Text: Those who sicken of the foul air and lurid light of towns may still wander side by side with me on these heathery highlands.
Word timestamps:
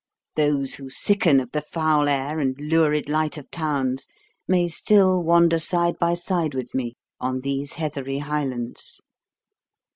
Those 0.35 0.73
who 0.73 0.89
sicken 0.89 1.39
of 1.39 1.51
the 1.51 1.61
foul 1.61 2.09
air 2.09 2.39
and 2.39 2.59
lurid 2.59 3.07
light 3.07 3.37
of 3.37 3.51
towns 3.51 4.07
may 4.47 4.67
still 4.67 5.21
wander 5.21 5.59
side 5.59 5.99
by 5.99 6.15
side 6.15 6.55
with 6.55 6.73
me 6.73 6.95
on 7.19 7.41
these 7.41 7.73
heathery 7.73 8.17
highlands. 8.17 9.03